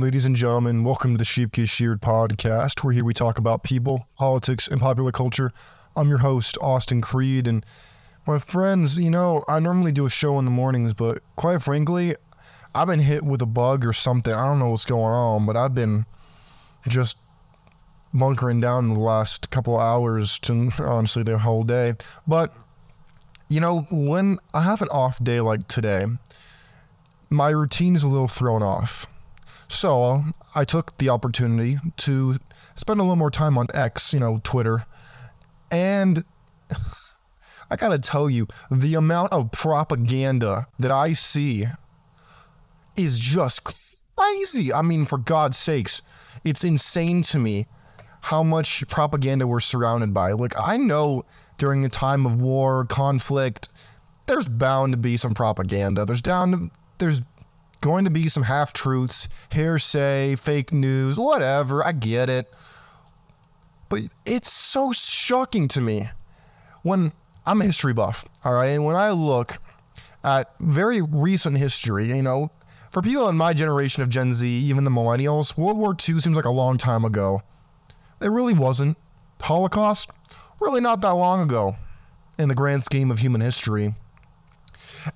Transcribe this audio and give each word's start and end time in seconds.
Ladies 0.00 0.24
and 0.24 0.34
gentlemen, 0.34 0.82
welcome 0.82 1.12
to 1.12 1.18
the 1.18 1.26
Sheep 1.26 1.52
Get 1.52 1.68
Sheared 1.68 2.00
podcast, 2.00 2.82
where 2.82 2.94
here 2.94 3.04
we 3.04 3.12
talk 3.12 3.36
about 3.36 3.62
people, 3.62 4.08
politics, 4.16 4.66
and 4.66 4.80
popular 4.80 5.12
culture. 5.12 5.52
I'm 5.94 6.08
your 6.08 6.18
host, 6.18 6.56
Austin 6.62 7.02
Creed, 7.02 7.46
and 7.46 7.66
my 8.26 8.38
friends, 8.38 8.96
you 8.96 9.10
know, 9.10 9.44
I 9.46 9.60
normally 9.60 9.92
do 9.92 10.06
a 10.06 10.10
show 10.10 10.38
in 10.38 10.46
the 10.46 10.50
mornings, 10.50 10.94
but 10.94 11.18
quite 11.36 11.60
frankly, 11.60 12.16
I've 12.74 12.86
been 12.86 13.00
hit 13.00 13.24
with 13.24 13.42
a 13.42 13.46
bug 13.46 13.84
or 13.84 13.92
something. 13.92 14.32
I 14.32 14.46
don't 14.46 14.58
know 14.58 14.70
what's 14.70 14.86
going 14.86 15.12
on, 15.12 15.44
but 15.44 15.54
I've 15.54 15.74
been 15.74 16.06
just 16.88 17.18
bunkering 18.14 18.58
down 18.58 18.94
the 18.94 19.00
last 19.00 19.50
couple 19.50 19.78
hours 19.78 20.38
to 20.40 20.72
honestly 20.78 21.24
the 21.24 21.36
whole 21.36 21.62
day. 21.62 21.92
But, 22.26 22.54
you 23.50 23.60
know, 23.60 23.82
when 23.90 24.38
I 24.54 24.62
have 24.62 24.80
an 24.80 24.88
off 24.88 25.22
day 25.22 25.42
like 25.42 25.68
today, 25.68 26.06
my 27.28 27.50
routine 27.50 27.94
is 27.94 28.02
a 28.02 28.08
little 28.08 28.28
thrown 28.28 28.62
off. 28.62 29.06
So 29.70 30.24
I 30.54 30.64
took 30.64 30.98
the 30.98 31.10
opportunity 31.10 31.78
to 31.98 32.36
spend 32.74 32.98
a 32.98 33.04
little 33.04 33.16
more 33.16 33.30
time 33.30 33.56
on 33.56 33.68
X, 33.72 34.12
you 34.12 34.18
know, 34.18 34.40
Twitter. 34.42 34.84
And 35.70 36.24
I 37.70 37.76
gotta 37.76 38.00
tell 38.00 38.28
you, 38.28 38.48
the 38.70 38.96
amount 38.96 39.32
of 39.32 39.52
propaganda 39.52 40.66
that 40.80 40.90
I 40.90 41.12
see 41.12 41.66
is 42.96 43.20
just 43.20 43.62
crazy. 43.62 44.72
I 44.72 44.82
mean, 44.82 45.04
for 45.06 45.18
God's 45.18 45.56
sakes, 45.56 46.02
it's 46.44 46.64
insane 46.64 47.22
to 47.22 47.38
me 47.38 47.66
how 48.22 48.42
much 48.42 48.86
propaganda 48.88 49.46
we're 49.46 49.60
surrounded 49.60 50.12
by. 50.12 50.32
Like, 50.32 50.52
I 50.60 50.78
know 50.78 51.24
during 51.58 51.84
a 51.84 51.88
time 51.88 52.26
of 52.26 52.42
war, 52.42 52.86
conflict, 52.86 53.68
there's 54.26 54.48
bound 54.48 54.94
to 54.94 54.96
be 54.96 55.16
some 55.16 55.32
propaganda. 55.32 56.04
There's 56.04 56.20
down 56.20 56.50
to, 56.50 56.70
there's 56.98 57.22
going 57.80 58.04
to 58.04 58.10
be 58.10 58.28
some 58.28 58.42
half 58.42 58.72
truths, 58.72 59.28
hearsay, 59.52 60.36
fake 60.36 60.72
news, 60.72 61.18
whatever. 61.18 61.84
I 61.84 61.92
get 61.92 62.28
it. 62.30 62.52
But 63.88 64.02
it's 64.24 64.52
so 64.52 64.92
shocking 64.92 65.68
to 65.68 65.80
me 65.80 66.10
when 66.82 67.12
I'm 67.44 67.60
a 67.60 67.64
history 67.64 67.92
buff, 67.92 68.24
all 68.44 68.52
right? 68.52 68.66
And 68.66 68.84
when 68.84 68.96
I 68.96 69.10
look 69.10 69.58
at 70.22 70.52
very 70.60 71.02
recent 71.02 71.58
history, 71.58 72.08
you 72.08 72.22
know, 72.22 72.50
for 72.90 73.02
people 73.02 73.28
in 73.28 73.36
my 73.36 73.52
generation 73.52 74.02
of 74.02 74.08
Gen 74.08 74.32
Z, 74.32 74.46
even 74.46 74.84
the 74.84 74.90
millennials, 74.90 75.56
World 75.56 75.78
War 75.78 75.92
II 75.92 76.20
seems 76.20 76.36
like 76.36 76.44
a 76.44 76.50
long 76.50 76.76
time 76.76 77.04
ago. 77.04 77.42
It 78.20 78.28
really 78.28 78.54
wasn't. 78.54 78.96
Holocaust, 79.40 80.10
really 80.60 80.80
not 80.80 81.00
that 81.00 81.10
long 81.10 81.40
ago 81.40 81.76
in 82.38 82.48
the 82.48 82.54
grand 82.54 82.84
scheme 82.84 83.10
of 83.10 83.18
human 83.18 83.40
history. 83.40 83.94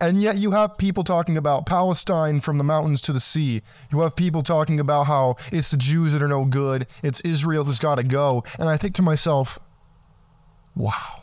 And 0.01 0.21
yet 0.21 0.37
you 0.37 0.53
have 0.53 0.79
people 0.79 1.05
talking 1.05 1.37
about 1.37 1.67
Palestine 1.67 2.41
from 2.41 2.59
the 2.59 2.65
mountains 2.65 3.01
to 3.03 3.13
the 3.13 3.21
sea. 3.21 3.63
You 3.91 4.01
have 4.01 4.17
people 4.17 4.43
talking 4.43 4.81
about 4.81 5.05
how 5.05 5.37
it's 5.53 5.71
the 5.71 5.77
Jews 5.77 6.13
that 6.13 6.23
are 6.23 6.29
no 6.29 6.45
good, 6.45 6.87
it's 7.03 7.21
Israel 7.21 7.65
who's 7.65 7.79
got 7.79 7.97
to 7.97 8.05
go. 8.05 8.45
And 8.59 8.69
I 8.69 8.77
think 8.77 8.95
to 8.97 9.03
myself, 9.03 9.59
wow. 10.75 11.23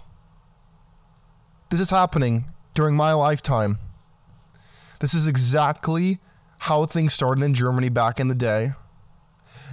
This 1.69 1.79
is 1.79 1.89
happening 1.89 2.45
during 2.73 2.95
my 2.95 3.13
lifetime. 3.13 3.79
This 4.99 5.13
is 5.13 5.27
exactly 5.27 6.19
how 6.59 6.85
things 6.85 7.13
started 7.13 7.43
in 7.43 7.53
Germany 7.53 7.89
back 7.89 8.19
in 8.19 8.27
the 8.27 8.35
day. 8.35 8.71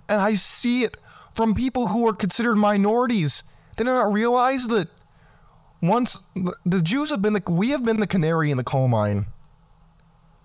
And 0.08 0.22
I 0.22 0.34
see 0.34 0.84
it 0.84 0.96
from 1.34 1.54
people 1.54 1.88
who 1.88 2.08
are 2.08 2.14
considered 2.14 2.56
minorities. 2.56 3.42
They 3.76 3.84
do 3.84 3.90
not 3.90 4.12
realize 4.12 4.68
that 4.68 4.88
once 5.80 6.22
the 6.64 6.82
Jews 6.82 7.10
have 7.10 7.22
been 7.22 7.34
the 7.34 7.42
we 7.48 7.70
have 7.70 7.84
been 7.84 8.00
the 8.00 8.06
canary 8.06 8.50
in 8.50 8.56
the 8.56 8.64
coal 8.64 8.88
mine, 8.88 9.26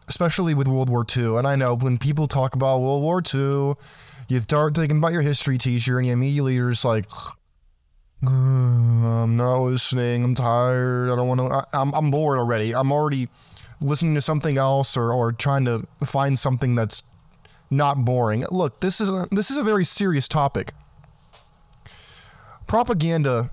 especially 0.08 0.54
with 0.54 0.68
World 0.68 0.90
War 0.90 1.06
II. 1.16 1.38
And 1.38 1.48
I 1.48 1.56
know 1.56 1.76
when 1.76 1.98
people 1.98 2.28
talk 2.28 2.56
about 2.56 2.80
World 2.80 3.02
War 3.02 3.22
II, 3.22 3.76
you 4.28 4.40
start 4.40 4.76
thinking 4.76 4.98
about 4.98 5.14
your 5.14 5.22
history 5.22 5.58
teacher, 5.58 5.98
and 5.98 6.08
you 6.08 6.14
immediately 6.14 6.58
are 6.60 6.70
just 6.70 6.86
like, 6.86 7.06
I'm 8.26 9.36
not 9.36 9.64
listening. 9.64 10.24
I'm 10.24 10.36
tired. 10.36 11.10
I 11.10 11.16
don't 11.16 11.28
want 11.28 11.40
to. 11.42 11.68
I'm 11.78 11.94
I'm 11.94 12.12
bored 12.12 12.38
already. 12.38 12.74
I'm 12.74 12.92
already 12.92 13.28
listening 13.82 14.16
to 14.16 14.22
something 14.22 14.58
else 14.58 14.96
or 14.96 15.12
or 15.12 15.34
trying 15.34 15.66
to 15.66 15.86
find 16.06 16.38
something 16.38 16.76
that's 16.76 17.04
not 17.70 18.06
boring. 18.06 18.46
Look, 18.52 18.80
this 18.80 19.02
is 19.02 19.10
a, 19.10 19.28
this 19.32 19.50
is 19.52 19.58
a 19.58 19.64
very 19.64 19.84
serious 19.84 20.28
topic. 20.28 20.74
Propaganda 22.68 23.52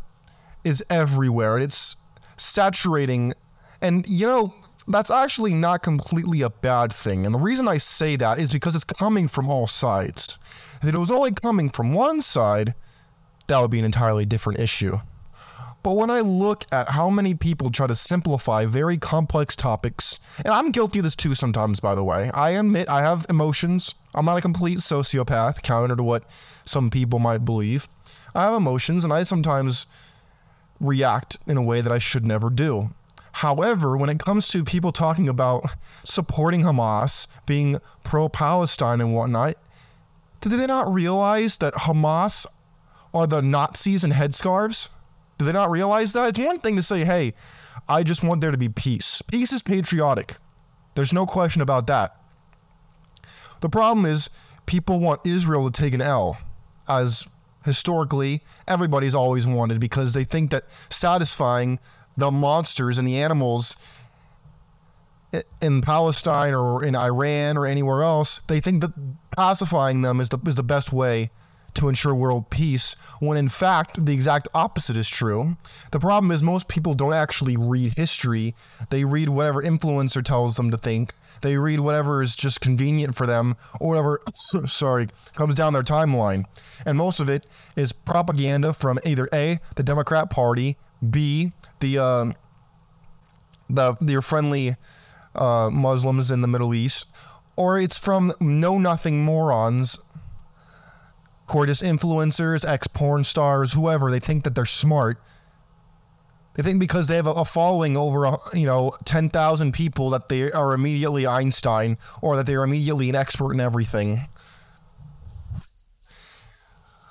is 0.64 0.84
everywhere 0.90 1.56
and 1.56 1.64
it's 1.64 1.96
saturating. 2.36 3.34
And, 3.80 4.08
you 4.08 4.26
know, 4.26 4.54
that's 4.88 5.10
actually 5.10 5.54
not 5.54 5.82
completely 5.82 6.42
a 6.42 6.50
bad 6.50 6.92
thing. 6.92 7.24
And 7.26 7.34
the 7.34 7.38
reason 7.38 7.68
I 7.68 7.78
say 7.78 8.16
that 8.16 8.38
is 8.38 8.50
because 8.50 8.74
it's 8.74 8.84
coming 8.84 9.28
from 9.28 9.48
all 9.48 9.66
sides. 9.66 10.38
If 10.82 10.88
it 10.88 10.98
was 10.98 11.10
only 11.10 11.32
coming 11.32 11.68
from 11.68 11.92
one 11.92 12.22
side, 12.22 12.74
that 13.46 13.60
would 13.60 13.70
be 13.70 13.78
an 13.78 13.84
entirely 13.84 14.24
different 14.24 14.58
issue. 14.58 14.98
But 15.82 15.96
when 15.96 16.10
I 16.10 16.20
look 16.20 16.66
at 16.72 16.90
how 16.90 17.08
many 17.08 17.34
people 17.34 17.70
try 17.70 17.86
to 17.86 17.94
simplify 17.94 18.66
very 18.66 18.98
complex 18.98 19.56
topics, 19.56 20.18
and 20.44 20.48
I'm 20.48 20.72
guilty 20.72 20.98
of 20.98 21.04
this 21.04 21.16
too 21.16 21.34
sometimes, 21.34 21.80
by 21.80 21.94
the 21.94 22.04
way, 22.04 22.30
I 22.34 22.50
admit 22.50 22.88
I 22.90 23.00
have 23.00 23.24
emotions. 23.30 23.94
I'm 24.14 24.26
not 24.26 24.36
a 24.36 24.42
complete 24.42 24.78
sociopath, 24.78 25.62
counter 25.62 25.96
to 25.96 26.02
what 26.02 26.24
some 26.66 26.90
people 26.90 27.18
might 27.18 27.46
believe. 27.46 27.88
I 28.34 28.44
have 28.44 28.54
emotions, 28.54 29.04
and 29.04 29.12
I 29.12 29.24
sometimes 29.24 29.86
react 30.80 31.36
in 31.46 31.56
a 31.56 31.62
way 31.62 31.80
that 31.80 31.92
I 31.92 31.98
should 31.98 32.24
never 32.24 32.50
do. 32.50 32.90
However, 33.32 33.96
when 33.96 34.10
it 34.10 34.18
comes 34.18 34.48
to 34.48 34.64
people 34.64 34.90
talking 34.90 35.28
about 35.28 35.64
supporting 36.02 36.62
Hamas, 36.62 37.26
being 37.46 37.78
pro 38.02 38.28
Palestine 38.28 39.00
and 39.00 39.14
whatnot, 39.14 39.54
did 40.40 40.50
they 40.50 40.66
not 40.66 40.92
realize 40.92 41.58
that 41.58 41.74
Hamas 41.74 42.46
are 43.14 43.26
the 43.26 43.42
Nazis 43.42 44.02
in 44.02 44.10
headscarves? 44.10 44.88
Do 45.38 45.44
they 45.44 45.52
not 45.52 45.70
realize 45.70 46.12
that? 46.12 46.30
It's 46.30 46.38
one 46.38 46.58
thing 46.58 46.76
to 46.76 46.82
say, 46.82 47.04
hey, 47.04 47.34
I 47.88 48.02
just 48.02 48.22
want 48.22 48.40
there 48.40 48.50
to 48.50 48.58
be 48.58 48.68
peace. 48.68 49.22
Peace 49.22 49.52
is 49.52 49.62
patriotic. 49.62 50.36
There's 50.94 51.12
no 51.12 51.26
question 51.26 51.62
about 51.62 51.86
that. 51.86 52.16
The 53.60 53.68
problem 53.68 54.06
is, 54.06 54.30
people 54.66 55.00
want 55.00 55.26
Israel 55.26 55.70
to 55.70 55.82
take 55.82 55.94
an 55.94 56.00
L, 56.00 56.38
as 56.88 57.26
historically 57.64 58.42
everybody's 58.66 59.14
always 59.14 59.46
wanted 59.46 59.80
because 59.80 60.12
they 60.12 60.24
think 60.24 60.50
that 60.50 60.64
satisfying 60.88 61.78
the 62.16 62.30
monsters 62.30 62.98
and 62.98 63.06
the 63.06 63.16
animals 63.16 63.76
in 65.60 65.80
Palestine 65.80 66.54
or 66.54 66.84
in 66.84 66.96
Iran 66.96 67.56
or 67.56 67.66
anywhere 67.66 68.02
else, 68.02 68.40
they 68.48 68.60
think 68.60 68.80
that 68.80 68.92
pacifying 69.30 70.02
them 70.02 70.20
is 70.20 70.28
the 70.28 70.38
is 70.46 70.56
the 70.56 70.62
best 70.62 70.92
way 70.92 71.30
to 71.74 71.88
ensure 71.88 72.14
world 72.14 72.50
peace, 72.50 72.96
when 73.20 73.38
in 73.38 73.48
fact 73.48 74.04
the 74.04 74.12
exact 74.12 74.48
opposite 74.54 74.96
is 74.96 75.08
true. 75.08 75.56
The 75.92 76.00
problem 76.00 76.32
is 76.32 76.42
most 76.42 76.66
people 76.66 76.94
don't 76.94 77.12
actually 77.12 77.56
read 77.56 77.94
history. 77.96 78.56
They 78.90 79.04
read 79.04 79.28
whatever 79.28 79.62
influencer 79.62 80.24
tells 80.24 80.56
them 80.56 80.72
to 80.72 80.78
think. 80.78 81.14
They 81.40 81.56
read 81.56 81.80
whatever 81.80 82.22
is 82.22 82.36
just 82.36 82.60
convenient 82.60 83.14
for 83.14 83.26
them 83.26 83.56
or 83.78 83.88
whatever 83.88 84.20
sorry, 84.66 85.08
comes 85.34 85.54
down 85.54 85.72
their 85.72 85.82
timeline. 85.82 86.44
And 86.84 86.96
most 86.96 87.20
of 87.20 87.28
it 87.28 87.46
is 87.76 87.92
propaganda 87.92 88.72
from 88.72 88.98
either 89.04 89.28
A, 89.32 89.60
the 89.76 89.82
Democrat 89.82 90.30
Party, 90.30 90.76
B, 91.08 91.52
the 91.80 91.98
uh, 91.98 92.32
the 93.68 93.96
your 94.00 94.22
friendly 94.22 94.76
uh, 95.34 95.70
Muslims 95.70 96.30
in 96.30 96.40
the 96.40 96.48
Middle 96.48 96.74
East, 96.74 97.06
or 97.56 97.78
it's 97.78 97.98
from 97.98 98.32
know 98.40 98.78
nothing 98.78 99.24
morons 99.24 99.98
who 101.50 101.60
are 101.60 101.66
just 101.66 101.82
influencers, 101.82 102.68
ex 102.68 102.86
porn 102.86 103.24
stars, 103.24 103.72
whoever. 103.72 104.10
They 104.10 104.20
think 104.20 104.44
that 104.44 104.54
they're 104.54 104.66
smart. 104.66 105.20
They 106.60 106.68
think 106.72 106.78
because 106.78 107.06
they 107.06 107.16
have 107.16 107.26
a, 107.26 107.42
following 107.46 107.96
over, 107.96 108.26
a, 108.26 108.38
you 108.52 108.66
know, 108.66 108.92
ten 109.06 109.30
thousand 109.30 109.72
people 109.72 110.10
that 110.10 110.28
they 110.28 110.52
are 110.52 110.74
immediately 110.74 111.26
Einstein 111.26 111.96
or 112.20 112.36
that 112.36 112.44
they 112.44 112.54
are 112.54 112.64
immediately 112.64 113.08
an 113.08 113.16
expert 113.16 113.54
in 113.54 113.60
everything. 113.60 114.28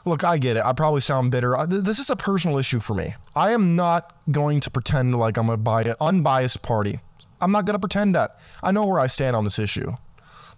Look, 0.05 0.23
I 0.23 0.37
get 0.37 0.55
it. 0.57 0.63
I 0.63 0.73
probably 0.73 1.01
sound 1.01 1.31
bitter. 1.31 1.57
This 1.65 1.97
is 1.97 2.11
a 2.11 2.15
personal 2.15 2.59
issue 2.59 2.79
for 2.79 2.93
me. 2.93 3.15
I 3.35 3.49
am 3.49 3.75
not 3.75 4.15
going 4.29 4.59
to 4.59 4.69
pretend 4.69 5.17
like 5.17 5.35
I'm 5.35 5.49
a 5.49 5.57
bias, 5.57 5.95
unbiased 5.99 6.61
party. 6.61 6.99
I'm 7.41 7.51
not 7.51 7.65
going 7.65 7.73
to 7.73 7.79
pretend 7.79 8.13
that. 8.13 8.39
I 8.61 8.71
know 8.71 8.85
where 8.85 8.99
I 8.99 9.07
stand 9.07 9.35
on 9.35 9.45
this 9.45 9.57
issue. 9.57 9.95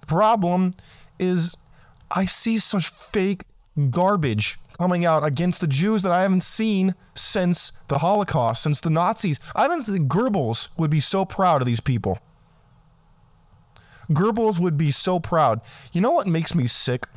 The 0.02 0.06
problem 0.06 0.74
is 1.18 1.56
I 2.14 2.26
see 2.26 2.58
such 2.58 2.90
fake 2.90 3.44
garbage 3.90 4.60
coming 4.78 5.06
out 5.06 5.26
against 5.26 5.62
the 5.62 5.68
Jews 5.68 6.02
that 6.04 6.12
I 6.12 6.22
haven't 6.22 6.44
seen 6.44 6.96
since 7.16 7.72
the 7.88 8.00
Holocaust, 8.00 8.64
since 8.64 8.80
the 8.80 8.90
Nazis. 8.90 9.40
I 9.56 9.64
haven't. 9.64 9.86
Goebbels 10.08 10.70
would 10.78 10.92
be 10.92 11.00
so 11.00 11.26
proud 11.26 11.62
of 11.62 11.66
these 11.66 11.80
people. 11.80 12.20
Goebbels 14.10 14.60
would 14.60 14.78
be 14.78 14.92
so 14.92 15.20
proud. 15.20 15.62
You 15.94 16.02
know 16.02 16.12
what 16.12 16.28
makes 16.28 16.54
me 16.54 16.68
sick? 16.68 17.08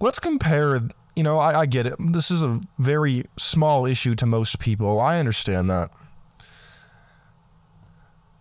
Let's 0.00 0.18
compare. 0.18 0.80
You 1.16 1.22
know, 1.22 1.38
I, 1.38 1.60
I 1.60 1.66
get 1.66 1.86
it. 1.86 1.94
This 1.98 2.30
is 2.30 2.42
a 2.42 2.60
very 2.78 3.24
small 3.36 3.84
issue 3.84 4.14
to 4.14 4.26
most 4.26 4.58
people. 4.58 5.00
I 5.00 5.18
understand 5.18 5.68
that. 5.70 5.90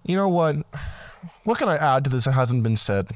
You 0.05 0.15
know 0.15 0.29
what? 0.29 0.55
What 1.43 1.57
can 1.57 1.67
I 1.67 1.75
add 1.75 2.03
to 2.05 2.09
this 2.09 2.25
that 2.25 2.31
hasn't 2.31 2.63
been 2.63 2.75
said? 2.75 3.11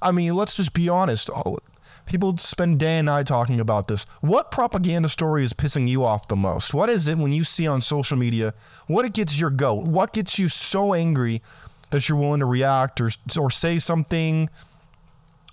I 0.00 0.12
mean, 0.12 0.34
let's 0.34 0.56
just 0.56 0.72
be 0.72 0.88
honest. 0.88 1.30
Oh, 1.30 1.58
People 2.06 2.36
spend 2.36 2.78
day 2.78 2.98
and 2.98 3.06
night 3.06 3.26
talking 3.26 3.60
about 3.60 3.88
this. 3.88 4.04
What 4.20 4.50
propaganda 4.50 5.08
story 5.08 5.44
is 5.44 5.52
pissing 5.52 5.88
you 5.88 6.04
off 6.04 6.28
the 6.28 6.36
most? 6.36 6.74
What 6.74 6.88
is 6.88 7.06
it 7.06 7.16
when 7.16 7.32
you 7.32 7.44
see 7.44 7.66
on 7.66 7.80
social 7.80 8.16
media? 8.16 8.54
What 8.86 9.04
it 9.04 9.14
gets 9.14 9.38
your 9.38 9.50
goat? 9.50 9.84
What 9.86 10.12
gets 10.12 10.38
you 10.38 10.48
so 10.48 10.94
angry 10.94 11.42
that 11.90 12.08
you're 12.08 12.18
willing 12.18 12.40
to 12.40 12.46
react 12.46 13.00
or 13.00 13.10
or 13.38 13.50
say 13.50 13.78
something? 13.78 14.50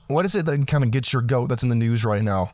What 0.08 0.26
is 0.26 0.34
it 0.36 0.46
that 0.48 0.68
kind 0.68 0.84
of 0.84 0.92
gets 0.92 1.14
your 1.14 1.22
goat 1.22 1.48
that's 1.48 1.64
in 1.64 1.70
the 1.70 1.76
news 1.76 2.04
right 2.04 2.24
now? 2.24 2.52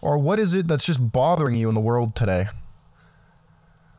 Or 0.00 0.18
what 0.18 0.38
is 0.38 0.54
it 0.54 0.66
that's 0.66 0.86
just 0.86 1.12
bothering 1.12 1.54
you 1.54 1.68
in 1.68 1.74
the 1.74 1.80
world 1.80 2.14
today? 2.14 2.46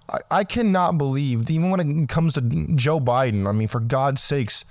I, 0.09 0.19
I 0.31 0.43
cannot 0.43 0.97
believe, 0.97 1.49
even 1.49 1.69
when 1.69 1.79
it 1.79 2.09
comes 2.09 2.33
to 2.33 2.41
Joe 2.75 2.99
Biden, 2.99 3.47
I 3.47 3.51
mean, 3.51 3.67
for 3.67 3.79
God's 3.79 4.21
sakes, 4.21 4.65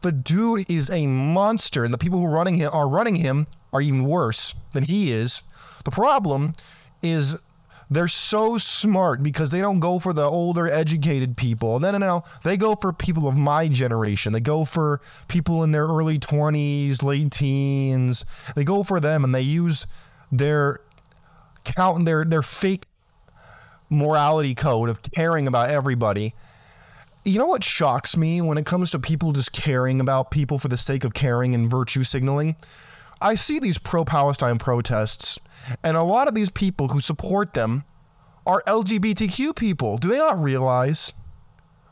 the 0.00 0.12
dude 0.12 0.70
is 0.70 0.90
a 0.90 1.06
monster, 1.06 1.84
and 1.84 1.92
the 1.92 1.98
people 1.98 2.18
who 2.18 2.26
are 2.26 2.30
running 2.30 2.56
him 2.56 2.70
are 2.72 2.88
running 2.88 3.16
him 3.16 3.46
are 3.72 3.80
even 3.80 4.04
worse 4.04 4.54
than 4.72 4.84
he 4.84 5.12
is. 5.12 5.42
The 5.84 5.90
problem 5.90 6.54
is 7.02 7.36
they're 7.90 8.08
so 8.08 8.58
smart 8.58 9.22
because 9.22 9.50
they 9.50 9.60
don't 9.60 9.80
go 9.80 9.98
for 9.98 10.12
the 10.12 10.24
older 10.24 10.68
educated 10.68 11.36
people. 11.36 11.80
No, 11.80 11.90
no, 11.90 11.98
no. 11.98 12.24
They 12.44 12.56
go 12.56 12.74
for 12.74 12.92
people 12.92 13.26
of 13.26 13.36
my 13.36 13.68
generation. 13.68 14.32
They 14.32 14.40
go 14.40 14.64
for 14.64 15.00
people 15.28 15.64
in 15.64 15.72
their 15.72 15.86
early 15.86 16.18
20s, 16.18 17.02
late 17.02 17.30
teens. 17.30 18.24
They 18.54 18.64
go 18.64 18.82
for 18.82 19.00
them 19.00 19.24
and 19.24 19.34
they 19.34 19.42
use 19.42 19.86
their 20.30 20.80
count 21.64 22.04
their 22.04 22.24
their 22.24 22.42
fake 22.42 22.84
morality 23.90 24.54
code 24.54 24.90
of 24.90 25.00
caring 25.02 25.46
about 25.46 25.70
everybody. 25.70 26.34
You 27.24 27.38
know 27.38 27.46
what 27.46 27.64
shocks 27.64 28.16
me 28.16 28.40
when 28.40 28.58
it 28.58 28.66
comes 28.66 28.90
to 28.92 28.98
people 28.98 29.32
just 29.32 29.52
caring 29.52 30.00
about 30.00 30.30
people 30.30 30.58
for 30.58 30.68
the 30.68 30.76
sake 30.76 31.04
of 31.04 31.14
caring 31.14 31.54
and 31.54 31.70
virtue 31.70 32.04
signaling? 32.04 32.56
I 33.20 33.34
see 33.34 33.58
these 33.58 33.78
pro 33.78 34.04
Palestine 34.04 34.58
protests, 34.58 35.38
and 35.82 35.96
a 35.96 36.02
lot 36.02 36.28
of 36.28 36.34
these 36.34 36.50
people 36.50 36.88
who 36.88 37.00
support 37.00 37.54
them 37.54 37.84
are 38.46 38.62
LGBTQ 38.66 39.54
people. 39.56 39.98
Do 39.98 40.08
they 40.08 40.18
not 40.18 40.40
realize 40.40 41.12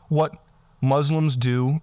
what 0.07 0.33
Muslims 0.81 1.35
do, 1.35 1.81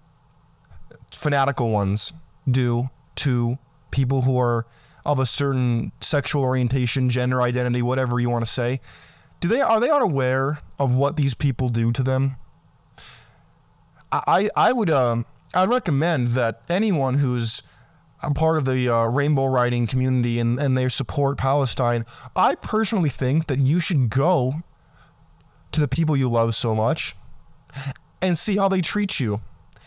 fanatical 1.11 1.69
ones 1.69 2.11
do 2.49 2.89
to 3.15 3.57
people 3.91 4.23
who 4.23 4.37
are 4.37 4.65
of 5.05 5.19
a 5.19 5.25
certain 5.25 5.91
sexual 6.01 6.43
orientation, 6.43 7.09
gender 7.09 7.41
identity, 7.41 7.81
whatever 7.81 8.19
you 8.19 8.29
want 8.29 8.43
to 8.43 8.51
say? 8.51 8.81
Do 9.39 9.47
they 9.47 9.61
are 9.61 9.79
they 9.79 9.89
unaware 9.89 10.59
of 10.79 10.93
what 10.93 11.17
these 11.17 11.33
people 11.33 11.69
do 11.69 11.91
to 11.91 12.03
them? 12.03 12.37
I 14.11 14.49
I 14.55 14.71
would 14.71 14.89
um 14.89 15.25
I'd 15.53 15.69
recommend 15.69 16.29
that 16.29 16.61
anyone 16.69 17.15
who's 17.15 17.61
a 18.23 18.33
part 18.33 18.57
of 18.57 18.65
the 18.65 18.89
uh, 18.89 19.07
rainbow 19.07 19.45
riding 19.45 19.87
community 19.87 20.39
and, 20.39 20.59
and 20.59 20.77
they 20.77 20.89
support 20.89 21.37
Palestine, 21.37 22.05
I 22.35 22.55
personally 22.55 23.09
think 23.09 23.47
that 23.47 23.59
you 23.59 23.79
should 23.79 24.09
go 24.09 24.63
to 25.71 25.79
the 25.79 25.87
people 25.87 26.15
you 26.15 26.29
love 26.29 26.55
so 26.55 26.73
much 26.73 27.15
and 28.21 28.37
see 28.37 28.57
how 28.57 28.69
they 28.69 28.81
treat 28.81 29.19
you 29.19 29.41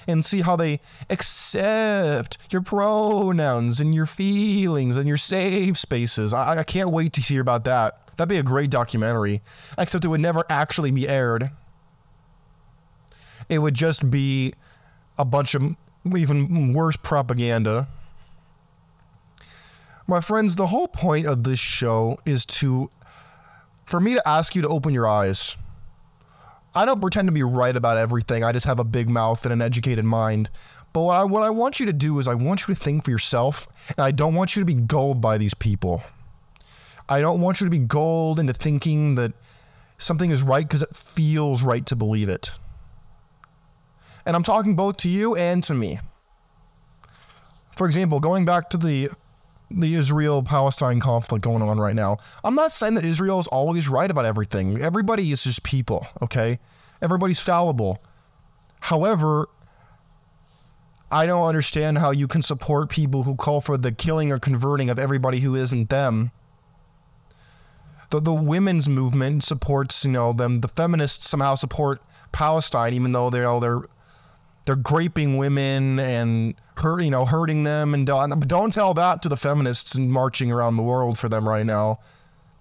and 0.07 0.25
see 0.25 0.41
how 0.41 0.57
they 0.57 0.81
accept 1.11 2.39
your 2.51 2.63
pronouns 2.63 3.79
and 3.79 3.95
your 3.95 4.07
feelings 4.07 4.97
and 4.97 5.07
your 5.07 5.17
safe 5.17 5.77
spaces. 5.77 6.33
I, 6.33 6.59
I 6.59 6.63
can't 6.65 6.91
wait 6.91 7.13
to 7.15 7.21
hear 7.21 7.43
about 7.43 7.65
that. 7.65 8.17
That'd 8.17 8.31
be 8.31 8.39
a 8.39 8.43
great 8.43 8.71
documentary, 8.71 9.43
except 9.77 10.05
it 10.05 10.09
would 10.09 10.21
never 10.21 10.45
actually 10.49 10.91
be 10.91 11.09
aired. 11.09 11.51
It 13.49 13.59
would 13.61 13.75
just 13.75 14.11
be 14.11 14.55
a 15.19 15.25
bunch 15.25 15.55
of 15.55 15.77
even 16.17 16.73
worse 16.73 16.97
propaganda. 16.97 17.89
My 20.11 20.23
friends, 20.23 20.57
the 20.57 20.67
whole 20.67 20.89
point 20.89 21.27
of 21.27 21.45
this 21.45 21.59
show 21.59 22.19
is 22.25 22.47
to, 22.47 22.91
for 23.85 24.01
me 24.01 24.15
to 24.15 24.27
ask 24.27 24.57
you 24.57 24.63
to 24.63 24.69
open 24.69 24.95
your 24.95 25.07
eyes. 25.07 25.59
I 26.75 26.87
don't 26.87 27.03
pretend 27.03 27.29
to 27.29 27.33
be 27.33 27.43
right 27.43 27.77
about 27.77 27.99
everything. 27.99 28.43
I 28.43 28.53
just 28.53 28.65
have 28.65 28.79
a 28.79 28.85
big 28.85 29.11
mouth 29.11 29.45
and 29.45 29.53
an 29.53 29.61
educated 29.61 30.07
mind. 30.07 30.49
But 30.95 31.03
what 31.03 31.15
I, 31.15 31.25
what 31.25 31.43
I 31.43 31.51
want 31.51 31.79
you 31.79 31.85
to 31.85 31.93
do 31.93 32.19
is 32.21 32.27
I 32.27 32.33
want 32.33 32.67
you 32.67 32.75
to 32.75 32.81
think 32.81 33.05
for 33.05 33.11
yourself, 33.11 33.69
and 33.91 33.99
I 33.99 34.11
don't 34.11 34.35
want 34.35 34.57
you 34.57 34.63
to 34.63 34.67
be 34.67 34.73
gulled 34.73 35.21
by 35.21 35.37
these 35.37 35.53
people. 35.53 36.03
I 37.07 37.21
don't 37.21 37.43
want 37.43 37.61
you 37.61 37.67
to 37.67 37.71
be 37.71 37.79
gulled 37.79 38.41
into 38.41 38.55
thinking 38.55 39.15
that 39.17 39.35
something 39.99 40.31
is 40.31 40.43
right 40.43 40.67
because 40.67 40.81
it 40.81 40.97
feels 40.97 41.63
right 41.63 41.85
to 41.85 41.97
believe 41.97 42.31
it. 42.31 42.51
And 44.25 44.35
I'm 44.35 44.43
talking 44.43 44.75
both 44.75 44.97
to 44.99 45.09
you 45.11 45.37
and 45.37 45.63
to 45.65 45.75
me. 45.75 46.01
For 47.77 47.87
example, 47.87 48.21
going 48.21 48.47
back 48.47 48.71
to 48.71 48.79
the 48.79 49.11
the 49.71 49.95
Israel 49.95 50.43
Palestine 50.43 51.01
conflict 51.01 51.45
going 51.45 51.63
on 51.63 51.79
right 51.79 51.95
now. 51.95 52.19
I'm 52.43 52.55
not 52.55 52.73
saying 52.73 52.95
that 52.95 53.05
Israel 53.05 53.39
is 53.41 53.47
always 53.49 53.89
right 53.89 54.11
about 54.11 54.25
everything. 54.25 54.81
Everybody 54.81 55.31
is 55.31 55.45
just 55.45 55.63
people, 55.63 56.07
okay? 56.23 56.59
Everybody's 57.03 57.41
fallible. 57.41 58.03
However, 58.81 59.49
I 61.11 61.27
don't 61.27 61.47
understand 61.47 61.99
how 61.99 62.11
you 62.11 62.29
can 62.29 62.43
support 62.43 62.91
people 62.91 63.23
who 63.23 63.35
call 63.35 63.61
for 63.61 63.77
the 63.77 63.93
killing 63.93 64.33
or 64.33 64.39
converting 64.39 64.91
of 64.91 64.99
everybody 64.99 65.41
who 65.41 65.55
isn't 65.55 65.91
them 65.91 66.31
the 68.11 68.21
the 68.21 68.33
women's 68.33 68.89
movement 68.89 69.45
supports 69.45 70.05
you 70.05 70.11
know 70.11 70.33
them. 70.33 70.61
The 70.61 70.69
feminists 70.69 71.29
somehow 71.29 71.55
support 71.55 72.01
Palestine, 72.33 72.95
even 72.95 73.13
though 73.13 73.31
they're 73.31 73.43
you 73.43 73.49
know, 73.49 73.61
they're 73.61 73.83
they're 74.69 74.77
graping 74.77 75.39
women 75.39 75.99
and 75.99 76.55
hurt 76.77 77.01
you 77.01 77.11
know 77.11 77.25
hurting 77.25 77.65
them 77.65 77.95
and 77.95 78.07
don't, 78.07 78.47
don't 78.47 78.71
tell 78.71 78.93
that 78.93 79.23
to 79.23 79.29
the 79.31 79.37
feminists 79.37 79.97
marching 79.97 80.53
around 80.53 80.77
the 80.77 80.83
world 80.83 81.19
for 81.19 81.31
them 81.31 81.49
right 81.49 81.65
now. 81.65 82.01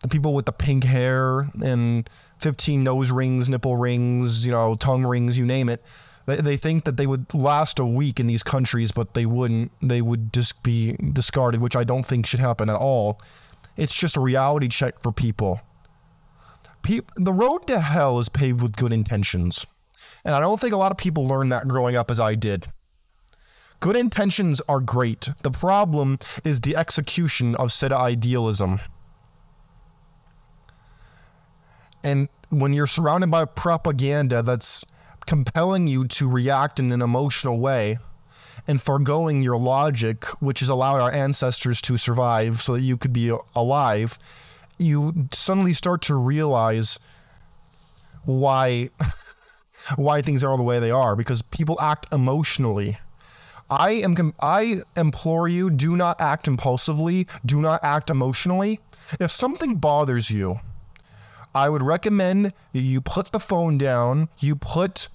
The 0.04 0.08
people 0.08 0.34
with 0.34 0.46
the 0.46 0.54
pink 0.54 0.86
hair 0.86 1.50
and 1.62 2.10
15 2.40 2.82
nose 2.82 3.12
rings, 3.12 3.50
nipple 3.50 3.76
rings, 3.76 4.46
you 4.46 4.54
know, 4.54 4.76
tongue 4.76 5.06
rings, 5.06 5.38
you 5.38 5.46
name 5.46 5.68
it. 5.68 5.84
They, 6.28 6.38
they 6.38 6.56
think 6.56 6.86
that 6.86 6.96
they 6.96 7.08
would 7.08 7.34
last 7.34 7.78
a 7.78 7.86
week 7.86 8.22
in 8.22 8.28
these 8.28 8.42
countries, 8.42 8.94
but 8.94 9.14
they 9.14 9.26
wouldn't. 9.26 9.74
They 9.82 10.02
would 10.02 10.32
just 10.32 10.64
be 10.64 10.94
discarded, 11.12 11.60
which 11.60 11.76
I 11.76 11.84
don't 11.84 12.06
think 12.06 12.26
should 12.26 12.40
happen 12.40 12.70
at 12.70 12.78
all. 12.78 13.20
It's 13.76 13.94
just 13.94 14.16
a 14.16 14.22
reality 14.22 14.70
check 14.70 15.02
for 15.02 15.12
people. 15.12 15.60
Pe- 16.84 17.02
the 17.18 17.34
road 17.34 17.68
to 17.68 17.82
hell 17.82 18.18
is 18.20 18.30
paved 18.30 18.62
with 18.62 18.78
good 18.78 18.94
intentions. 18.94 19.66
And 20.28 20.36
I 20.36 20.42
don't 20.42 20.60
think 20.60 20.74
a 20.74 20.78
lot 20.78 20.92
of 20.92 20.98
people 20.98 21.26
learned 21.26 21.54
that 21.54 21.70
growing 21.70 21.96
up 21.96 22.12
as 22.12 22.20
I 22.20 22.36
did. 22.36 22.68
Good 23.80 23.96
intentions 23.96 24.60
are 24.68 24.82
great. 24.82 25.30
The 25.42 25.52
problem 25.52 26.20
is 26.44 26.60
the 26.60 26.76
execution 26.76 27.56
of 27.56 27.72
said 27.72 27.94
idealism. 27.94 28.82
And 32.04 32.28
when 32.50 32.74
you're 32.74 32.88
surrounded 32.88 33.32
by 33.32 33.46
propaganda 33.46 34.44
that's 34.44 34.84
compelling 35.26 35.88
you 35.88 36.06
to 36.08 36.30
react 36.30 36.78
in 36.78 36.92
an 36.92 37.02
emotional 37.02 37.62
way, 37.62 37.98
and 38.68 38.82
foregoing 38.82 39.42
your 39.42 39.58
logic, 39.58 40.26
which 40.42 40.60
has 40.60 40.68
allowed 40.68 41.00
our 41.00 41.14
ancestors 41.14 41.80
to 41.84 41.96
survive 41.96 42.60
so 42.60 42.74
that 42.74 42.82
you 42.82 42.98
could 42.98 43.14
be 43.14 43.34
alive, 43.56 44.20
you 44.78 45.30
suddenly 45.32 45.72
start 45.72 46.02
to 46.02 46.16
realize 46.16 47.00
why 48.26 48.90
why 49.96 50.22
things 50.22 50.44
are 50.44 50.58
the 50.58 50.64
way 50.64 50.80
they 50.80 50.92
are 50.92 51.16
because 51.16 51.42
people 51.42 51.80
act 51.80 52.12
emotionally. 52.12 52.98
I 53.70 53.92
am 53.92 54.34
I 54.42 54.82
implore 54.96 55.48
you 55.48 55.70
do 55.70 55.96
not 55.96 56.22
act 56.22 56.48
impulsively, 56.48 57.28
do 57.46 57.62
not 57.62 57.84
act 57.84 58.10
emotionally. 58.10 58.80
If 59.20 59.32
something 59.32 59.76
bothers 59.76 60.30
you, 60.32 60.60
I 61.54 61.70
would 61.70 61.82
recommend 61.82 62.54
you 62.72 63.02
put 63.02 63.32
the 63.32 63.40
phone 63.40 63.78
down, 63.78 64.30
you 64.40 64.56
put 64.56 65.10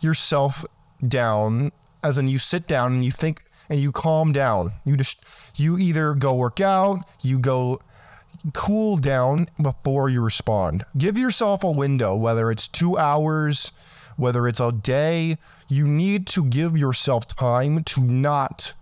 yourself 0.00 0.64
down 1.06 1.72
as 2.02 2.18
in 2.18 2.28
you 2.28 2.38
sit 2.38 2.66
down 2.66 2.92
and 2.92 3.04
you 3.04 3.10
think 3.10 3.44
and 3.68 3.80
you 3.80 3.90
calm 3.90 4.32
down. 4.32 4.72
You 4.84 4.96
just 4.96 5.24
you 5.56 5.78
either 5.78 6.14
go 6.14 6.34
work 6.34 6.60
out, 6.60 7.04
you 7.22 7.38
go 7.38 7.80
cool 8.52 8.96
down 8.96 9.48
before 9.60 10.08
you 10.08 10.22
respond. 10.22 10.84
Give 10.96 11.18
yourself 11.18 11.64
a 11.64 11.70
window, 11.70 12.14
whether 12.14 12.50
it's 12.50 12.68
2 12.68 12.96
hours, 12.96 13.72
whether 14.16 14.46
it's 14.48 14.60
a 14.60 14.72
day, 14.72 15.38
you 15.68 15.86
need 15.86 16.26
to 16.28 16.44
give 16.44 16.76
yourself 16.76 17.26
time 17.26 17.84
to 17.84 18.00
not 18.00 18.72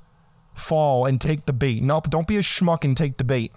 fall 0.55 1.07
and 1.07 1.21
take 1.21 1.47
the 1.47 1.53
bait. 1.53 1.83
No, 1.83 2.01
don't 2.01 2.27
be 2.27 2.37
a 2.37 2.41
schmuck 2.41 2.85
and 2.85 2.97
take 2.97 3.17
the 3.17 3.25
bait. 3.25 3.53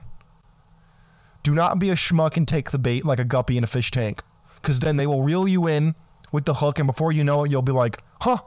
Do 1.44 1.54
not 1.54 1.80
be 1.80 1.90
a 1.90 1.96
schmuck 1.96 2.36
and 2.36 2.48
take 2.48 2.72
the 2.72 2.80
bait 2.80 3.06
like 3.06 3.20
a 3.20 3.26
guppy 3.26 3.58
in 3.58 3.64
a 3.64 3.68
fish 3.68 3.92
tank. 3.92 4.24
Because 4.56 4.80
then 4.80 4.98
they 4.98 5.08
will 5.08 5.24
reel 5.24 5.48
you 5.48 5.68
in 5.68 5.96
with 6.32 6.46
the 6.46 6.56
hook, 6.56 6.80
and 6.80 6.88
before 6.88 7.12
you 7.12 7.24
know 7.24 7.46
it, 7.46 7.52
you'll 7.52 7.62
be 7.62 7.72
like, 7.72 8.00
huh, 8.22 8.40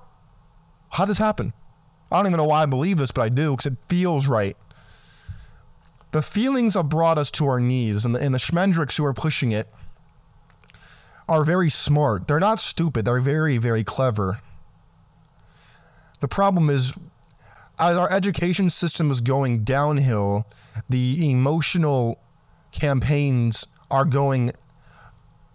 how 0.90 1.04
did 1.04 1.10
this 1.10 1.18
happen? 1.18 1.52
I 2.10 2.16
don't 2.16 2.26
even 2.26 2.38
know 2.38 2.44
why 2.44 2.62
I 2.62 2.66
believe 2.66 2.98
this, 2.98 3.12
but 3.12 3.22
I 3.22 3.28
do 3.28 3.52
because 3.52 3.66
it 3.66 3.78
feels 3.88 4.26
right. 4.26 4.56
The 6.12 6.22
feelings 6.22 6.74
have 6.74 6.88
brought 6.88 7.18
us 7.18 7.30
to 7.32 7.46
our 7.46 7.60
knees, 7.60 8.04
and 8.04 8.14
the, 8.14 8.20
and 8.20 8.34
the 8.34 8.38
Schmendricks 8.38 8.98
who 8.98 9.04
are 9.04 9.14
pushing 9.14 9.52
it 9.52 9.68
are 11.30 11.44
very 11.44 11.70
smart. 11.70 12.26
They're 12.26 12.40
not 12.40 12.58
stupid, 12.58 13.04
they're 13.06 13.20
very, 13.20 13.56
very 13.56 13.84
clever. 13.84 14.40
The 16.20 16.28
problem 16.28 16.68
is, 16.68 16.92
as 17.78 17.96
our 17.96 18.12
education 18.12 18.68
system 18.68 19.10
is 19.10 19.20
going 19.20 19.64
downhill, 19.64 20.46
the 20.90 21.30
emotional 21.30 22.20
campaigns 22.72 23.66
are 23.90 24.04
going 24.04 24.50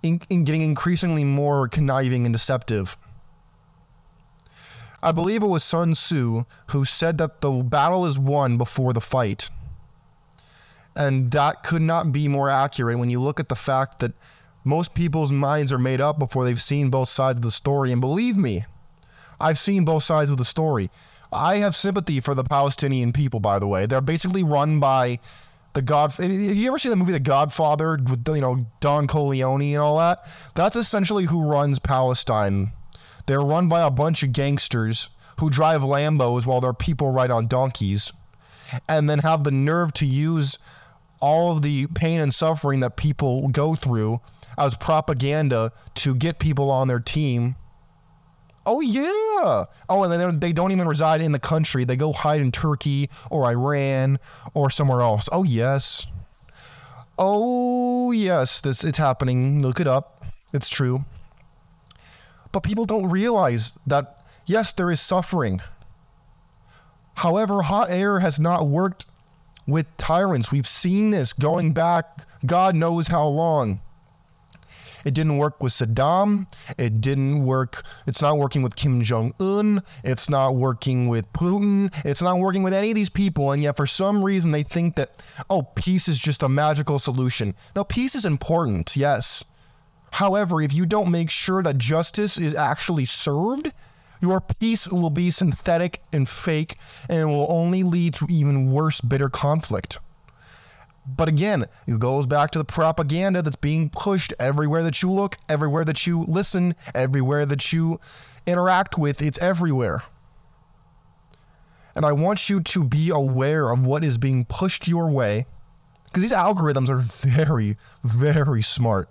in, 0.01 0.21
in 0.29 0.45
getting 0.45 0.61
increasingly 0.61 1.25
more 1.25 1.67
conniving 1.67 2.25
and 2.25 2.33
deceptive. 2.33 2.97
I 5.03 5.11
believe 5.11 5.43
it 5.43 5.47
was 5.47 5.63
Sun 5.63 5.93
Tzu 5.93 6.45
who 6.67 6.85
said 6.85 7.17
that 7.17 7.41
the 7.41 7.51
battle 7.51 8.05
is 8.05 8.17
won 8.17 8.57
before 8.57 8.93
the 8.93 9.01
fight. 9.01 9.49
And 10.95 11.31
that 11.31 11.63
could 11.63 11.81
not 11.81 12.13
be 12.13 12.29
more 12.29 12.49
accurate 12.49 12.97
when 12.97 13.09
you 13.09 13.19
look 13.19 13.41
at 13.41 13.49
the 13.49 13.55
fact 13.55 13.99
that 13.99 14.13
most 14.65 14.95
people's 14.95 15.31
minds 15.31 15.71
are 15.71 15.77
made 15.77 16.01
up 16.01 16.17
before 16.19 16.43
they've 16.43 16.61
seen 16.61 16.89
both 16.89 17.07
sides 17.07 17.37
of 17.37 17.43
the 17.43 17.51
story. 17.51 17.91
And 17.91 18.01
believe 18.01 18.35
me, 18.35 18.65
I've 19.39 19.59
seen 19.59 19.85
both 19.85 20.03
sides 20.03 20.31
of 20.31 20.37
the 20.37 20.45
story. 20.45 20.89
I 21.31 21.57
have 21.57 21.75
sympathy 21.75 22.19
for 22.19 22.33
the 22.33 22.43
Palestinian 22.43 23.13
people, 23.13 23.39
by 23.39 23.59
the 23.59 23.67
way. 23.67 23.85
They're 23.85 24.01
basically 24.01 24.43
run 24.43 24.79
by 24.79 25.19
the 25.73 25.83
God. 25.83 26.13
Have 26.13 26.31
you 26.31 26.67
ever 26.67 26.79
seen 26.79 26.89
the 26.89 26.95
movie 26.95 27.11
The 27.11 27.19
Godfather 27.19 27.99
with 28.09 28.27
you 28.27 28.41
know 28.41 28.65
Don 28.79 29.05
Corleone 29.07 29.73
and 29.73 29.81
all 29.81 29.99
that? 29.99 30.27
That's 30.55 30.75
essentially 30.75 31.25
who 31.25 31.47
runs 31.47 31.77
Palestine. 31.77 32.71
They're 33.27 33.41
run 33.41 33.69
by 33.69 33.81
a 33.81 33.91
bunch 33.91 34.23
of 34.23 34.33
gangsters 34.33 35.09
who 35.39 35.49
drive 35.49 35.81
Lambos 35.81 36.45
while 36.45 36.61
their 36.61 36.73
people 36.73 37.11
ride 37.11 37.31
on 37.31 37.47
donkeys, 37.47 38.11
and 38.87 39.09
then 39.09 39.19
have 39.19 39.43
the 39.43 39.51
nerve 39.51 39.93
to 39.93 40.05
use 40.05 40.57
all 41.19 41.51
of 41.51 41.61
the 41.61 41.87
pain 41.87 42.19
and 42.19 42.33
suffering 42.33 42.79
that 42.79 42.95
people 42.95 43.47
go 43.49 43.75
through 43.75 44.21
as 44.57 44.75
propaganda 44.75 45.71
to 45.95 46.15
get 46.15 46.39
people 46.39 46.71
on 46.71 46.87
their 46.87 46.99
team. 46.99 47.55
Oh 48.65 48.81
yeah. 48.81 49.65
Oh, 49.89 50.03
and 50.03 50.11
then 50.11 50.39
they 50.39 50.51
don't 50.51 50.71
even 50.71 50.87
reside 50.87 51.21
in 51.21 51.31
the 51.31 51.39
country. 51.39 51.83
They 51.83 51.95
go 51.95 52.11
hide 52.11 52.41
in 52.41 52.51
Turkey 52.51 53.09
or 53.29 53.45
Iran 53.45 54.19
or 54.53 54.69
somewhere 54.69 55.01
else. 55.01 55.29
Oh 55.31 55.43
yes. 55.43 56.07
Oh 57.17 58.11
yes, 58.11 58.61
this 58.61 58.83
it's 58.83 58.97
happening. 58.97 59.61
Look 59.61 59.79
it 59.79 59.87
up. 59.87 60.25
It's 60.53 60.69
true. 60.69 61.05
But 62.51 62.63
people 62.63 62.85
don't 62.85 63.09
realize 63.09 63.77
that 63.85 64.25
yes, 64.45 64.73
there 64.73 64.89
is 64.89 64.99
suffering. 64.99 65.61
However, 67.15 67.61
hot 67.61 67.91
air 67.91 68.19
has 68.19 68.39
not 68.39 68.67
worked 68.67 69.05
with 69.67 69.95
tyrants. 69.97 70.51
We've 70.51 70.67
seen 70.67 71.11
this 71.11 71.33
going 71.33 71.73
back 71.73 72.25
God 72.45 72.75
knows 72.75 73.07
how 73.07 73.27
long. 73.27 73.81
It 75.05 75.13
didn't 75.13 75.37
work 75.37 75.63
with 75.63 75.71
Saddam. 75.71 76.47
It 76.77 76.99
didn't 76.99 77.45
work. 77.45 77.83
It's 78.07 78.21
not 78.21 78.37
working 78.37 78.63
with 78.63 78.75
Kim 78.75 79.03
Jong 79.03 79.33
Un. 79.39 79.83
It's 80.03 80.29
not 80.29 80.55
working 80.55 81.07
with 81.07 81.31
Putin. 81.31 81.93
It's 82.03 82.21
not 82.21 82.39
working 82.39 82.63
with 82.63 82.73
any 82.73 82.89
of 82.89 82.95
these 82.95 83.09
people. 83.09 83.51
And 83.51 83.61
yet, 83.61 83.77
for 83.77 83.85
some 83.85 84.23
reason, 84.23 84.51
they 84.51 84.63
think 84.63 84.95
that, 84.95 85.23
oh, 85.49 85.61
peace 85.61 86.07
is 86.07 86.17
just 86.17 86.43
a 86.43 86.49
magical 86.49 86.99
solution. 86.99 87.53
No, 87.75 87.83
peace 87.83 88.15
is 88.15 88.25
important, 88.25 88.97
yes. 88.97 89.45
However, 90.13 90.61
if 90.61 90.73
you 90.73 90.85
don't 90.85 91.11
make 91.11 91.29
sure 91.29 91.61
that 91.61 91.77
justice 91.77 92.37
is 92.37 92.55
actually 92.55 93.05
served, 93.05 93.71
your 94.21 94.41
peace 94.41 94.87
will 94.87 95.09
be 95.09 95.29
synthetic 95.29 96.01
and 96.11 96.27
fake 96.27 96.77
and 97.09 97.29
will 97.29 97.47
only 97.49 97.83
lead 97.83 98.15
to 98.15 98.27
even 98.29 98.71
worse, 98.71 99.01
bitter 99.01 99.29
conflict. 99.29 99.99
But 101.07 101.27
again, 101.27 101.65
it 101.85 101.99
goes 101.99 102.25
back 102.25 102.51
to 102.51 102.57
the 102.57 102.65
propaganda 102.65 103.41
that's 103.41 103.55
being 103.55 103.89
pushed 103.89 104.33
everywhere 104.39 104.83
that 104.83 105.01
you 105.01 105.11
look, 105.11 105.37
everywhere 105.47 105.85
that 105.85 106.07
you 106.07 106.25
listen, 106.27 106.75
everywhere 106.95 107.45
that 107.45 107.71
you 107.71 107.99
interact 108.47 108.97
with. 108.97 109.21
It's 109.21 109.37
everywhere. 109.39 110.03
And 111.93 112.05
I 112.05 112.11
want 112.11 112.49
you 112.49 112.59
to 112.59 112.83
be 112.83 113.09
aware 113.09 113.69
of 113.71 113.85
what 113.85 114.03
is 114.03 114.17
being 114.17 114.45
pushed 114.45 114.87
your 114.87 115.09
way 115.09 115.45
because 116.05 116.23
these 116.23 116.37
algorithms 116.37 116.89
are 116.89 116.97
very, 116.97 117.77
very 118.03 118.61
smart. 118.61 119.09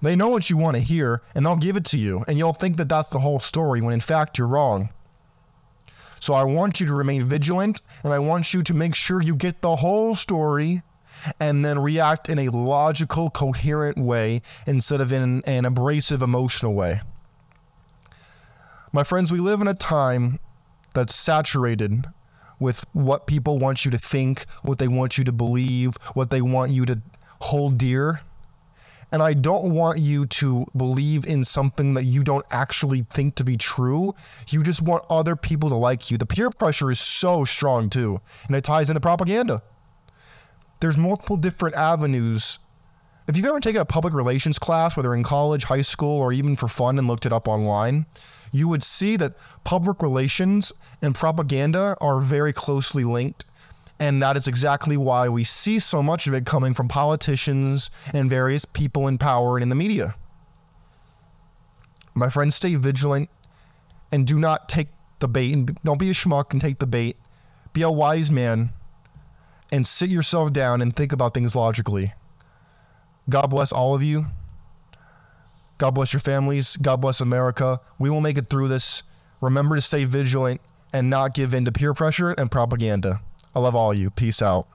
They 0.00 0.14
know 0.14 0.28
what 0.28 0.50
you 0.50 0.56
want 0.56 0.76
to 0.76 0.82
hear 0.82 1.22
and 1.34 1.44
they'll 1.44 1.56
give 1.56 1.76
it 1.76 1.84
to 1.86 1.98
you, 1.98 2.24
and 2.28 2.36
you'll 2.36 2.52
think 2.52 2.76
that 2.76 2.88
that's 2.88 3.08
the 3.08 3.20
whole 3.20 3.40
story 3.40 3.80
when 3.80 3.94
in 3.94 4.00
fact 4.00 4.36
you're 4.38 4.46
wrong. 4.46 4.90
So 6.20 6.34
I 6.34 6.44
want 6.44 6.80
you 6.80 6.86
to 6.86 6.94
remain 6.94 7.24
vigilant 7.24 7.80
and 8.02 8.12
I 8.12 8.18
want 8.18 8.54
you 8.54 8.62
to 8.62 8.74
make 8.74 8.94
sure 8.94 9.20
you 9.22 9.34
get 9.34 9.60
the 9.62 9.76
whole 9.76 10.14
story 10.14 10.82
and 11.40 11.64
then 11.64 11.78
react 11.78 12.28
in 12.28 12.38
a 12.38 12.48
logical, 12.48 13.30
coherent 13.30 13.98
way 13.98 14.42
instead 14.66 15.00
of 15.00 15.12
in 15.12 15.42
an 15.44 15.64
abrasive, 15.64 16.22
emotional 16.22 16.74
way. 16.74 17.00
My 18.92 19.02
friends, 19.02 19.32
we 19.32 19.40
live 19.40 19.60
in 19.60 19.68
a 19.68 19.74
time 19.74 20.38
that's 20.94 21.14
saturated 21.14 22.06
with 22.60 22.84
what 22.92 23.26
people 23.26 23.58
want 23.58 23.84
you 23.84 23.90
to 23.90 23.98
think, 23.98 24.46
what 24.62 24.78
they 24.78 24.88
want 24.88 25.18
you 25.18 25.24
to 25.24 25.32
believe, 25.32 25.96
what 26.14 26.30
they 26.30 26.40
want 26.40 26.70
you 26.70 26.86
to 26.86 27.02
hold 27.40 27.78
dear. 27.78 28.20
And 29.10 29.22
I 29.22 29.34
don't 29.34 29.72
want 29.72 29.98
you 29.98 30.26
to 30.26 30.66
believe 30.76 31.26
in 31.26 31.44
something 31.44 31.94
that 31.94 32.04
you 32.04 32.24
don't 32.24 32.46
actually 32.50 33.02
think 33.10 33.34
to 33.36 33.44
be 33.44 33.56
true. 33.56 34.14
You 34.48 34.62
just 34.62 34.82
want 34.82 35.04
other 35.10 35.36
people 35.36 35.68
to 35.68 35.76
like 35.76 36.10
you. 36.10 36.18
The 36.18 36.26
peer 36.26 36.50
pressure 36.50 36.90
is 36.90 36.98
so 36.98 37.44
strong 37.44 37.90
too, 37.90 38.20
and 38.46 38.56
it 38.56 38.64
ties 38.64 38.90
into 38.90 39.00
propaganda 39.00 39.62
there's 40.80 40.96
multiple 40.96 41.36
different 41.36 41.74
avenues. 41.76 42.58
If 43.26 43.36
you've 43.36 43.46
ever 43.46 43.60
taken 43.60 43.80
a 43.80 43.86
public 43.86 44.12
relations 44.12 44.58
class, 44.58 44.96
whether 44.96 45.14
in 45.14 45.22
college, 45.22 45.64
high 45.64 45.82
school, 45.82 46.20
or 46.20 46.32
even 46.32 46.56
for 46.56 46.68
fun 46.68 46.98
and 46.98 47.08
looked 47.08 47.24
it 47.24 47.32
up 47.32 47.48
online, 47.48 48.06
you 48.52 48.68
would 48.68 48.82
see 48.82 49.16
that 49.16 49.34
public 49.64 50.02
relations 50.02 50.72
and 51.00 51.14
propaganda 51.14 51.96
are 52.00 52.20
very 52.20 52.52
closely 52.52 53.02
linked. 53.02 53.44
And 53.98 54.22
that 54.22 54.36
is 54.36 54.46
exactly 54.46 54.96
why 54.96 55.28
we 55.28 55.44
see 55.44 55.78
so 55.78 56.02
much 56.02 56.26
of 56.26 56.34
it 56.34 56.44
coming 56.44 56.74
from 56.74 56.88
politicians 56.88 57.90
and 58.12 58.28
various 58.28 58.64
people 58.64 59.08
in 59.08 59.18
power 59.18 59.56
and 59.56 59.62
in 59.62 59.68
the 59.70 59.76
media. 59.76 60.14
My 62.14 62.28
friends, 62.28 62.54
stay 62.54 62.74
vigilant 62.74 63.30
and 64.12 64.26
do 64.26 64.38
not 64.38 64.68
take 64.68 64.88
the 65.18 65.28
bait 65.28 65.52
and 65.52 65.78
don't 65.82 65.98
be 65.98 66.10
a 66.10 66.14
schmuck 66.14 66.52
and 66.52 66.60
take 66.60 66.78
the 66.78 66.86
bait. 66.86 67.16
Be 67.72 67.82
a 67.82 67.90
wise 67.90 68.30
man 68.30 68.70
and 69.72 69.86
sit 69.86 70.10
yourself 70.10 70.52
down 70.52 70.80
and 70.80 70.94
think 70.94 71.12
about 71.12 71.34
things 71.34 71.54
logically. 71.54 72.12
God 73.28 73.46
bless 73.48 73.72
all 73.72 73.94
of 73.94 74.02
you. 74.02 74.26
God 75.78 75.92
bless 75.92 76.12
your 76.12 76.20
families. 76.20 76.76
God 76.76 77.00
bless 77.00 77.20
America. 77.20 77.80
We 77.98 78.10
will 78.10 78.20
make 78.20 78.38
it 78.38 78.46
through 78.46 78.68
this. 78.68 79.02
Remember 79.40 79.76
to 79.76 79.82
stay 79.82 80.04
vigilant 80.04 80.60
and 80.92 81.10
not 81.10 81.34
give 81.34 81.52
in 81.52 81.64
to 81.64 81.72
peer 81.72 81.94
pressure 81.94 82.32
and 82.32 82.50
propaganda. 82.50 83.20
I 83.54 83.60
love 83.60 83.74
all 83.74 83.92
of 83.92 83.98
you. 83.98 84.10
Peace 84.10 84.40
out. 84.40 84.68